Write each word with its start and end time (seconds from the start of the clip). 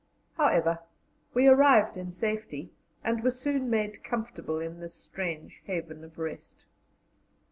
However, 0.35 0.79
we 1.35 1.45
arrived 1.47 1.95
in 1.95 2.11
safety, 2.11 2.71
and 3.03 3.21
were 3.23 3.29
soon 3.29 3.69
made 3.69 4.03
comfortable 4.03 4.57
in 4.59 4.79
this 4.79 4.95
strange 4.95 5.61
haven 5.67 6.03
of 6.03 6.17
rest. 6.17 6.65